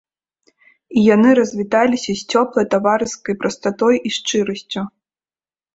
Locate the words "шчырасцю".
4.19-4.81